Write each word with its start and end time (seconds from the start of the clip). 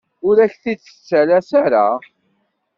Ur 0.27 0.35
ak-t-id-tettales 0.45 1.49
ara. 1.63 1.87